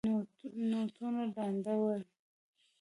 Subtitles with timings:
[0.69, 2.01] نوټونه لانده ول.